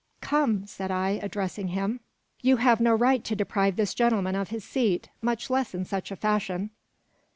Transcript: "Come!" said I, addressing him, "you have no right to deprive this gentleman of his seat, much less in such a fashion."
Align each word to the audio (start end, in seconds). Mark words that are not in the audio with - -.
"Come!" 0.19 0.65
said 0.65 0.89
I, 0.89 1.19
addressing 1.21 1.67
him, 1.67 1.99
"you 2.41 2.57
have 2.57 2.79
no 2.81 2.95
right 2.95 3.23
to 3.23 3.35
deprive 3.35 3.75
this 3.75 3.93
gentleman 3.93 4.33
of 4.35 4.49
his 4.49 4.63
seat, 4.63 5.09
much 5.21 5.47
less 5.51 5.75
in 5.75 5.85
such 5.85 6.09
a 6.09 6.15
fashion." 6.15 6.71